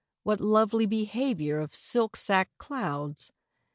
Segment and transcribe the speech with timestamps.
[0.23, 3.31] what lovely behaviour Of silk sack clouds!